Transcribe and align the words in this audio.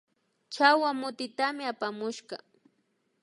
Chawa 0.53 0.89
mutitami 0.99 1.63
apamushka 1.71 2.35